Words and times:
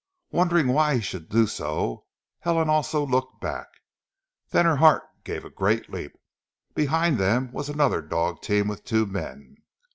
Wondering 0.31 0.67
why 0.69 0.95
he 0.95 1.01
should 1.01 1.29
do 1.29 1.45
so 1.45 2.07
Helen 2.39 2.69
also 2.71 3.05
looked 3.05 3.39
back. 3.39 3.67
Then 4.49 4.65
her 4.65 4.77
heart 4.77 5.03
gave 5.23 5.45
a 5.45 5.51
great 5.51 5.91
leap. 5.93 6.15
Behind 6.73 7.19
them 7.19 7.51
was 7.51 7.69
another 7.69 8.01
dog 8.01 8.41
team 8.41 8.67
with 8.67 8.83
two 8.83 9.05
men. 9.05 9.57